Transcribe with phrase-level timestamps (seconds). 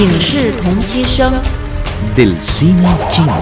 [0.00, 1.32] 影视同期声。
[2.14, 3.34] del cine chino.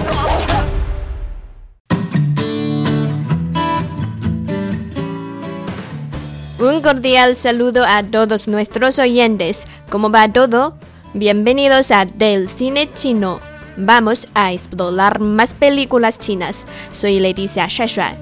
[6.59, 9.65] Un cordial saludo a todos nuestros oyentes.
[9.89, 10.75] ¿Cómo va todo?
[11.13, 13.39] Bienvenidos a Del Cine Chino.
[13.77, 16.65] Vamos a explorar más películas chinas.
[16.91, 18.17] Soy Leticia Shuai.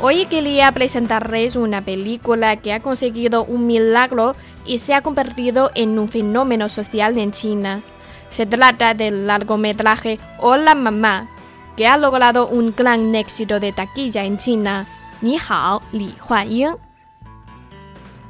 [0.00, 5.99] Hoy quería presentarles una película que ha conseguido un milagro y se ha convertido en
[5.99, 7.81] un fenómeno social en China.
[8.29, 11.29] Se trata del largometraje Hola Mamá,
[11.77, 14.87] que ha logrado un gran éxito de taquilla en China.
[15.21, 16.75] Ni hao, Li Huaying.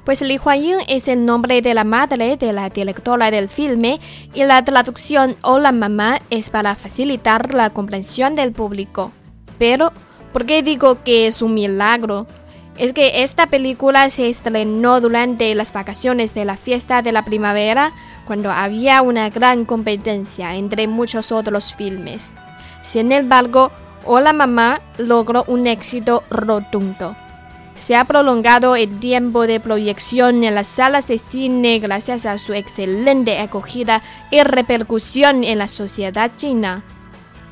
[0.04, 4.02] Pues Li Huaying es el nombre de la madre de la directora del filme
[4.34, 9.14] y la traducción Hola Mamá es para facilitar la comprensión del público.
[9.58, 9.94] Pero,
[10.34, 12.28] ¿por qué digo que es un milagro?
[12.78, 17.94] Es que esta película se estrenó durante las vacaciones de la fiesta de la primavera,
[18.26, 22.34] cuando había una gran competencia entre muchos otros filmes.
[22.82, 23.72] Sin embargo,
[24.06, 27.16] Hola Mamá logró un éxito rotundo.
[27.76, 32.54] Se ha prolongado el tiempo de proyección en las salas de cine gracias a su
[32.54, 36.84] excelente acogida y repercusión en la sociedad china.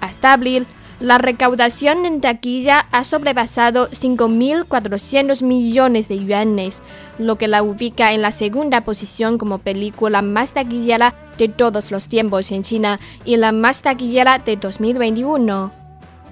[0.01, 0.67] Hasta abril,
[1.01, 6.81] la recaudación en taquilla ha sobrepasado 5.400 millones de yuanes,
[7.17, 12.07] lo que la ubica en la segunda posición como película más taquillera de todos los
[12.07, 15.71] tiempos en China y la más taquillera de 2021.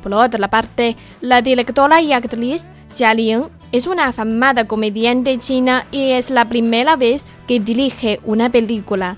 [0.04, 6.12] Por otra parte, la directora y actriz Xia Ling es una afamada comediante china y
[6.12, 9.18] es la primera vez que dirige una película.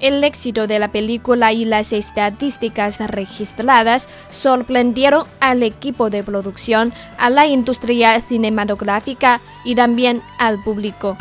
[0.00, 7.30] El éxito de la película y las estadísticas registradas sorprendieron al equipo de producción, a
[7.30, 11.16] la industria cinematográfica y también al público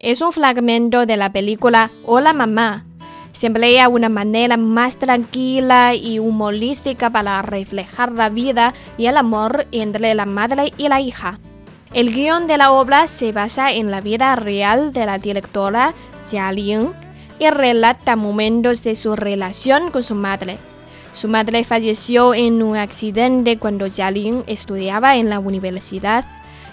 [0.00, 2.86] es un fragmento de la película Hola Mamá.
[3.32, 9.66] Siempre hay una manera más tranquila y humorística para reflejar la vida y el amor
[9.72, 11.38] entre la madre y la hija.
[11.92, 15.92] El guion de la obra se basa en la vida real de la directora
[16.28, 16.92] Jia Ling
[17.38, 20.58] y relata momentos de su relación con su madre.
[21.12, 26.24] Su madre falleció en un accidente cuando Jia Ling estudiaba en la universidad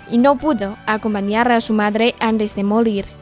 [0.10, 3.17] y no pudo acompañar a su madre antes de morir.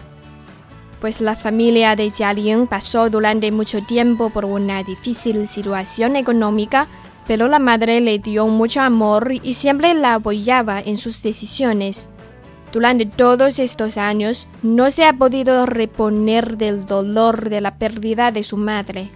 [1.00, 6.88] Pues la familia de Xia Ling pasó durante mucho tiempo por una difícil situación económica
[7.28, 12.10] pero la madre le dio mucho amor y siempre la apoyaba en sus decisiones.
[12.72, 18.44] Durante todos estos años no se ha podido reponer del dolor de la pérdida de
[18.44, 19.10] su madre.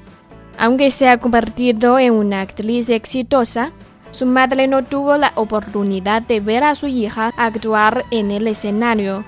[0.57, 3.71] Aunque se ha convertido en una actriz exitosa,
[4.11, 9.23] su madre no tuvo la oportunidad de ver a su hija actuar en el escenario.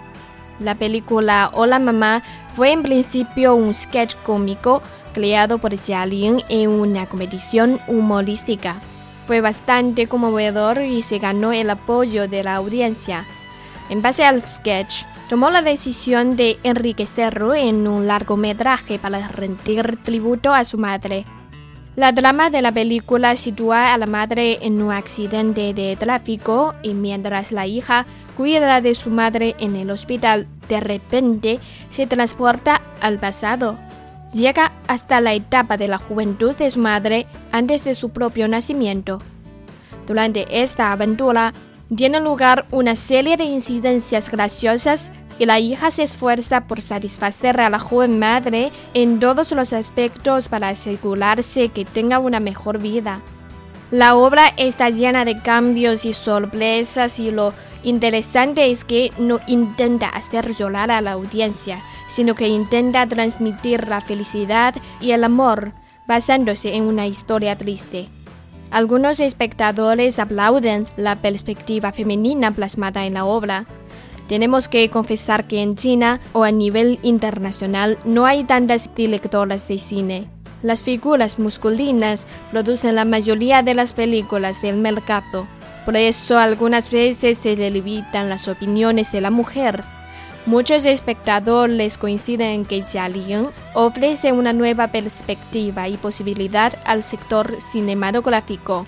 [0.62, 2.22] La película Hola Mamá
[2.56, 8.76] fue en principio un sketch cómico creado por Xia Ling en una competición humorística.
[9.26, 13.26] Fue bastante conmovedor y se ganó el apoyo de la audiencia.
[13.90, 20.54] En base al sketch, tomó la decisión de enriquecerlo en un largometraje para rendir tributo
[20.54, 21.26] a su madre.
[21.96, 26.94] La trama de la película sitúa a la madre en un accidente de tráfico y
[26.94, 28.06] mientras la hija
[28.38, 31.60] cuida de su madre en el hospital, de repente
[31.90, 33.78] se transporta al pasado
[34.34, 39.22] llega hasta la etapa de la juventud de su madre antes de su propio nacimiento.
[40.08, 41.54] Durante esta aventura
[41.96, 47.70] tiene lugar una serie de incidencias graciosas y la hija se esfuerza por satisfacer a
[47.70, 53.22] la joven madre en todos los aspectos para asegurarse que tenga una mejor vida.
[53.92, 57.54] La obra está llena de cambios y sorpresas y lo
[57.84, 64.00] interesante es que no intenta hacer llorar a la audiencia, sino que intenta transmitir la
[64.02, 65.74] felicidad y el amor
[66.08, 68.08] basándose en una historia triste.
[68.72, 73.66] Algunos espectadores aplauden la perspectiva femenina plasmada en la obra.
[74.32, 79.78] Tenemos que confesar que en China o a nivel internacional no hay tantas directoras de
[79.78, 80.30] cine.
[80.64, 85.48] Las figuras masculinas producen la mayoría de las películas del mercado.
[85.84, 89.84] Por eso algunas veces se limitan las opiniones de la mujer.
[90.46, 97.54] Muchos espectadores coinciden en que Jia Ling ofrece una nueva perspectiva y posibilidad al sector
[97.74, 98.86] cinematográfico.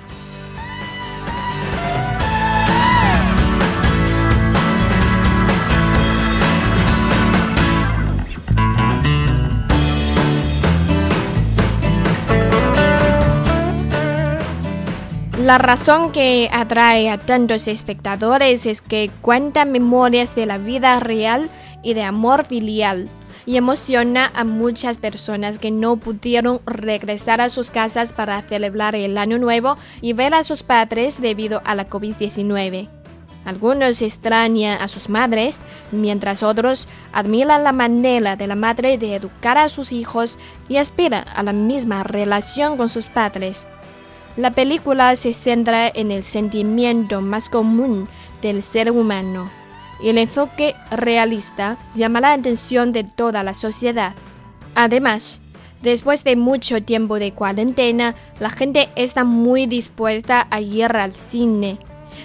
[15.43, 21.49] La razón que atrae a tantos espectadores es que cuenta memorias de la vida real
[21.81, 23.09] y de amor filial
[23.45, 29.17] y emociona a muchas personas que no pudieron regresar a sus casas para celebrar el
[29.17, 32.87] año nuevo y ver a sus padres debido a la COVID-19.
[33.43, 35.59] Algunos extrañan a sus madres,
[35.91, 41.25] mientras otros admiran la manera de la madre de educar a sus hijos y aspiran
[41.35, 43.67] a la misma relación con sus padres.
[44.35, 48.07] La película se centra en el sentimiento más común
[48.41, 49.49] del ser humano
[50.01, 54.15] y el enfoque realista llama la atención de toda la sociedad.
[54.73, 55.39] Además,
[55.83, 61.77] después de mucho tiempo de cuarentena, la gente está muy dispuesta a ir al cine.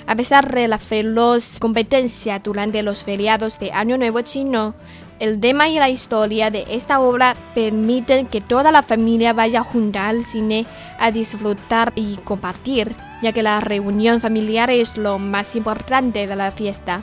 [0.06, 4.74] A pesar de la feroz competencia durante los feriados de Año Nuevo chino,
[5.18, 10.08] el tema y la historia de esta obra permiten que toda la familia vaya junta
[10.08, 10.66] al cine
[10.98, 16.50] a disfrutar y compartir, ya que la reunión familiar es lo más importante de la
[16.50, 17.02] fiesta.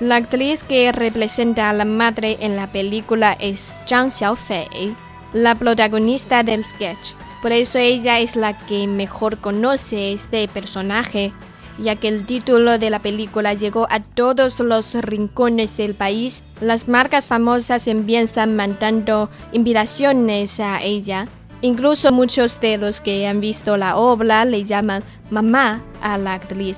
[0.00, 4.94] La actriz que representa a la madre en la película es Zhang Xiaofei,
[5.34, 7.12] la protagonista del sketch.
[7.42, 11.32] Por eso ella es la que mejor conoce este personaje,
[11.78, 16.42] ya que el título de la película llegó a todos los rincones del país.
[16.60, 21.26] Las marcas famosas empiezan mandando invitaciones a ella.
[21.62, 26.76] Incluso muchos de los que han visto la obra le llaman mamá a la actriz.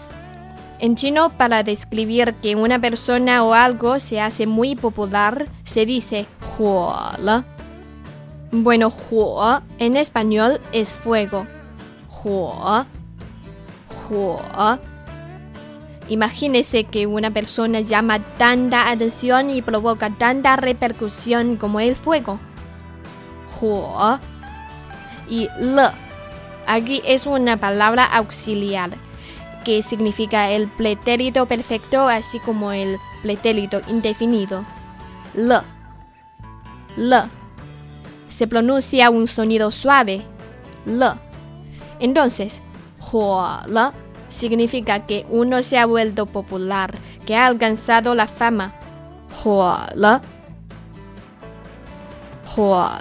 [0.81, 6.27] En chino, para describir que una persona o algo se hace muy popular, se dice
[6.59, 6.93] huo
[8.51, 11.47] Bueno, huo en español es fuego.
[12.25, 12.85] Huo.
[14.13, 14.79] Huo.
[16.09, 22.39] Imagínese que una persona llama tanta atención y provoca tanta repercusión como el fuego.
[23.61, 24.19] Huo.
[25.29, 25.89] Y le.
[26.67, 28.91] Aquí es una palabra auxiliar
[29.65, 34.67] que significa el pretérito perfecto así como el pretérito indefinido.
[35.35, 35.61] Le.
[36.97, 37.23] Le.
[38.29, 40.23] Se pronuncia un sonido suave.
[40.85, 41.13] Le.
[42.01, 42.61] Entonces,
[43.13, 43.91] le
[44.29, 46.95] significa que uno se ha vuelto popular,
[47.27, 48.75] que ha alcanzado la fama.
[49.95, 50.21] Le.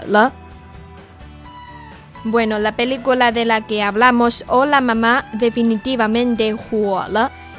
[0.07, 0.31] Le.
[2.23, 7.03] Bueno, la película de la que hablamos, Hola Mamá, definitivamente jugó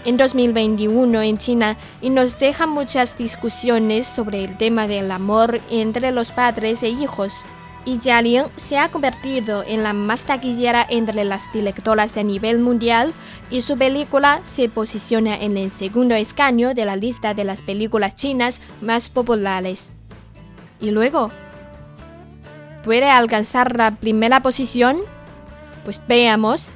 [0.04, 6.12] en 2021 en China y nos deja muchas discusiones sobre el tema del amor entre
[6.12, 7.44] los padres e hijos.
[7.84, 13.12] Y Jialin se ha convertido en la más taquillera entre las directoras a nivel mundial
[13.50, 18.14] y su película se posiciona en el segundo escaño de la lista de las películas
[18.14, 19.92] chinas más populares.
[20.80, 21.30] Y luego,
[22.84, 24.98] ¿Puede alcanzar la primera posición?
[25.84, 26.72] Pues veamos.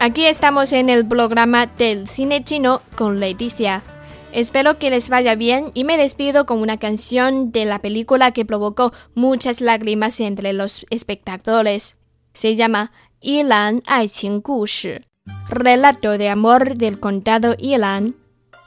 [0.00, 3.82] Aquí estamos en el programa del cine chino con Leticia.
[4.31, 8.45] Espero que les vaya bien y me despido con una canción de la película que
[8.45, 11.97] provocó muchas lágrimas entre los espectadores.
[12.33, 12.91] Se llama
[13.21, 14.99] Yilan Aiqing Gushi,
[15.47, 18.15] relato de amor del condado Yilan.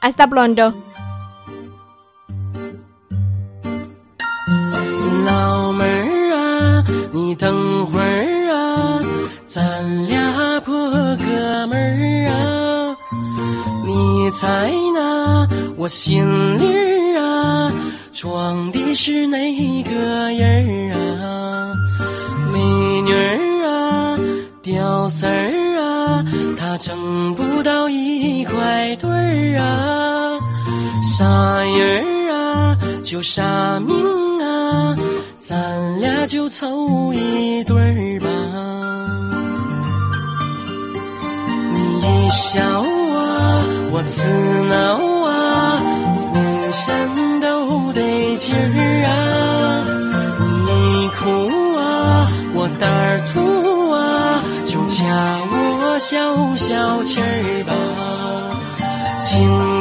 [0.01, 0.73] Hasta pronto.
[7.39, 8.99] 等会儿啊，
[9.47, 10.75] 咱俩破
[11.15, 12.52] 哥们儿啊，
[13.84, 15.46] 你猜那
[15.76, 16.24] 我心
[16.58, 17.72] 里啊
[18.12, 19.38] 装的是哪
[19.82, 19.90] 个
[20.32, 21.72] 人儿啊？
[22.52, 22.60] 美
[23.02, 24.16] 女儿啊，
[24.62, 26.24] 屌丝儿啊，
[26.56, 30.38] 他挣不到一块堆儿啊，
[31.16, 31.24] 啥
[31.58, 33.42] 人儿啊，就啥
[33.80, 33.94] 命
[34.40, 34.96] 啊。
[35.38, 38.28] 咱俩就凑一对儿吧。
[41.74, 42.60] 你一笑，
[43.96, 44.26] 我自
[44.64, 45.78] 挠啊，
[46.32, 48.58] 浑身都得劲儿
[49.06, 49.86] 啊。
[50.66, 51.22] 你哭
[51.78, 54.98] 啊，我胆儿突啊，就加
[55.46, 57.70] 我消消气儿吧。
[59.22, 59.30] 情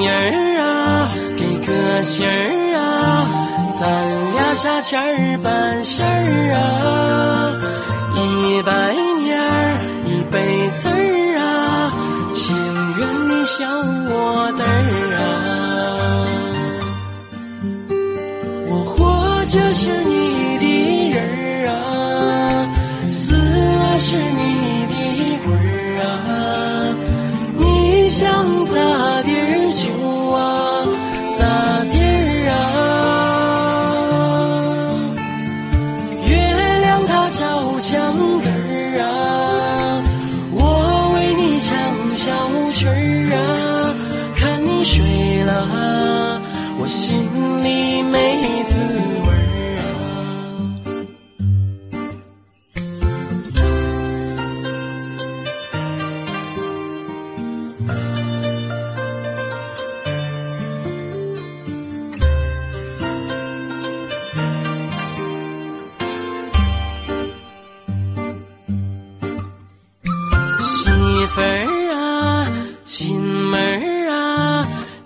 [0.06, 3.26] 人儿啊，给个信儿啊。
[3.80, 3.82] 咱
[4.34, 7.58] 俩啥钱儿办事儿啊？
[8.16, 8.94] 一百
[13.64, 16.28] 叫我的儿啊。
[18.68, 18.92] 我活
[19.46, 20.12] 着是你
[20.60, 20.66] 的
[21.16, 21.72] 人儿啊，
[23.08, 24.43] 死了是你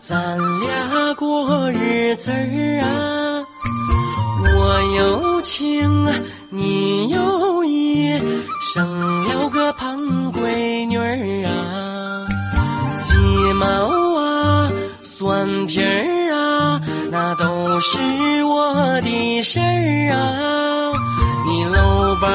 [0.08, 3.44] 咱俩过日子儿啊。
[4.56, 6.08] 我有情，
[6.50, 8.18] 你有意，
[8.74, 10.00] 生了个胖
[10.32, 12.26] 闺女儿啊。
[13.02, 13.18] 鸡
[13.56, 13.66] 毛
[14.18, 14.72] 啊，
[15.04, 18.00] 蒜皮儿啊，那都是
[18.46, 20.94] 我的事儿啊。
[21.46, 22.28] 你搂包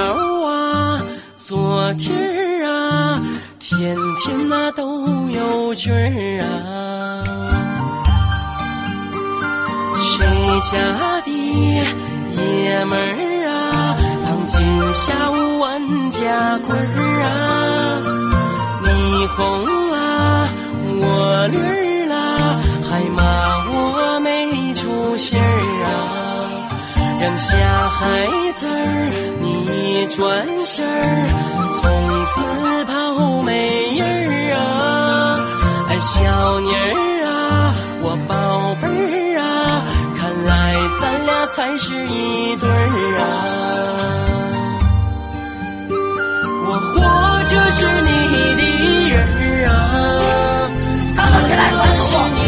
[0.47, 1.01] 啊，
[1.39, 3.23] 做题儿啊，
[3.79, 7.25] 天天那都有趣儿啊。
[9.97, 10.27] 谁
[10.71, 10.77] 家
[11.25, 11.29] 的
[12.37, 13.03] 爷们儿
[13.49, 13.53] 啊，
[14.23, 14.55] 藏金
[14.95, 15.71] 下五万
[16.11, 16.79] 家棍儿
[17.23, 17.27] 啊？
[18.85, 18.89] 你
[19.37, 19.41] 疯
[19.91, 19.97] 啦，
[21.01, 21.03] 我
[21.49, 22.15] 驴儿啦，
[22.89, 23.21] 还骂
[23.69, 24.29] 我没
[24.75, 25.41] 出息儿
[25.87, 25.89] 啊！
[27.21, 27.49] 扔下
[27.89, 28.01] 孩
[28.55, 28.71] 子儿，
[29.41, 30.91] 你转身儿，
[31.81, 31.83] 从
[32.31, 34.59] 此吧小美人儿啊！
[35.91, 36.11] 哎，小
[36.61, 36.81] 妮儿
[37.29, 37.31] 啊，
[38.01, 38.33] 我宝
[38.81, 39.45] 贝儿啊，
[40.19, 40.51] 看来
[40.99, 42.73] 咱俩才是一对儿
[43.21, 43.23] 啊！
[46.69, 47.05] 我活
[47.51, 48.09] 着是你
[48.57, 48.61] 的
[49.11, 49.71] 人儿啊，
[51.13, 52.41] 死了是你